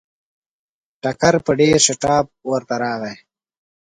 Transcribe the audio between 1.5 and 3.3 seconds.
ډېر شتاب ورته راغی.